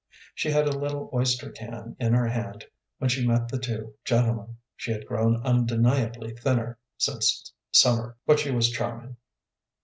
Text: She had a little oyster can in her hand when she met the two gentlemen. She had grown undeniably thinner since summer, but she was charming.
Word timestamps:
She 0.33 0.49
had 0.49 0.65
a 0.67 0.71
little 0.75 1.11
oyster 1.13 1.51
can 1.51 1.95
in 1.99 2.15
her 2.15 2.25
hand 2.25 2.65
when 2.97 3.07
she 3.09 3.23
met 3.27 3.49
the 3.49 3.59
two 3.59 3.93
gentlemen. 4.03 4.57
She 4.75 4.91
had 4.91 5.05
grown 5.05 5.39
undeniably 5.45 6.35
thinner 6.35 6.79
since 6.97 7.53
summer, 7.71 8.17
but 8.25 8.39
she 8.39 8.49
was 8.49 8.71
charming. 8.71 9.17